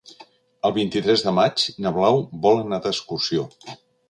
[0.69, 3.47] El vint-i-tres de maig na Blau vol anar d'excursió.